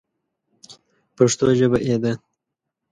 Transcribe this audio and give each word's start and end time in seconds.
پښتو 1.15 1.45
ژبه 1.59 1.77
یې 1.87 1.97
ده. 2.03 2.13